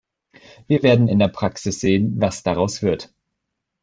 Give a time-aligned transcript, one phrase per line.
[0.65, 3.13] Wir werden in der Praxis sehen, was daraus wird.